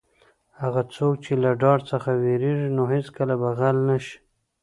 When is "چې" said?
1.25-1.33